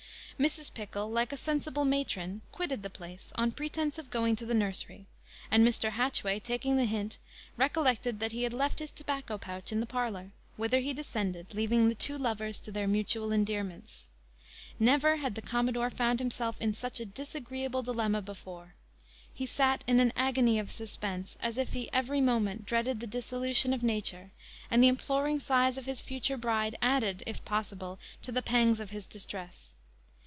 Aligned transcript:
Mrs. 0.41 0.73
Pickle, 0.73 1.07
like 1.07 1.31
a 1.31 1.37
sensible 1.37 1.85
matron, 1.85 2.41
quitted 2.51 2.81
the 2.81 2.89
place, 2.89 3.31
on 3.35 3.51
pretence 3.51 3.99
of 3.99 4.09
going 4.09 4.35
to 4.37 4.45
the 4.47 4.55
nursery; 4.55 5.05
and 5.51 5.63
Mr. 5.63 5.91
Hatchway, 5.91 6.39
taking 6.39 6.77
the 6.77 6.85
hint, 6.85 7.19
recollected 7.57 8.19
that 8.19 8.31
he 8.31 8.41
had 8.41 8.51
left 8.51 8.79
his 8.79 8.91
tobacco 8.91 9.37
pouch 9.37 9.71
in 9.71 9.79
the 9.81 9.85
parlour, 9.85 10.31
whither 10.57 10.79
he 10.79 10.95
descended, 10.95 11.53
leaving 11.53 11.89
the 11.89 11.93
two 11.93 12.17
lovers 12.17 12.59
to 12.61 12.71
their 12.71 12.87
mutual 12.87 13.31
endearments. 13.31 14.07
Never 14.79 15.17
had 15.17 15.35
the 15.35 15.43
commodore 15.43 15.91
found 15.91 16.17
himself 16.17 16.59
in 16.59 16.73
such 16.73 16.99
a 16.99 17.05
disagreeable 17.05 17.83
dilemma 17.83 18.23
before. 18.23 18.73
He 19.31 19.45
sat 19.45 19.83
in 19.85 19.99
an 19.99 20.11
agony 20.15 20.57
of 20.57 20.71
suspense, 20.71 21.37
as 21.39 21.59
if 21.59 21.73
he 21.73 21.87
every 21.93 22.19
moment 22.19 22.65
dreaded 22.65 22.99
the 22.99 23.05
dissolution 23.05 23.73
of 23.73 23.83
nature; 23.83 24.31
and 24.71 24.81
the 24.83 24.87
imploring 24.87 25.39
sighs 25.39 25.77
of 25.77 25.85
his 25.85 26.01
future 26.01 26.35
bride 26.37 26.75
added, 26.81 27.21
if 27.27 27.45
possible, 27.45 27.99
to 28.23 28.31
the 28.31 28.41
pangs 28.41 28.79
of 28.79 28.89
his 28.89 29.05
distress. 29.05 29.75